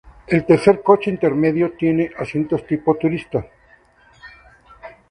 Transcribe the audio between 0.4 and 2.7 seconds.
tercer coche intermedio tiene asientos